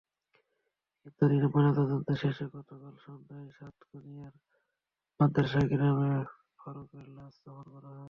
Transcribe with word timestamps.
এদিকে 1.21 1.47
ময়নাতদন্ত 1.53 2.07
শেষে 2.21 2.45
গতকাল 2.53 2.93
সন্ধ্যায় 3.05 3.49
সাতকানিয়ার 3.57 4.33
মাদার্শা 5.19 5.61
গ্রামে 5.71 6.11
ফারুকের 6.59 7.07
লাশ 7.09 7.33
দাফন 7.43 7.67
করা 7.73 7.87
হয়। 7.87 7.99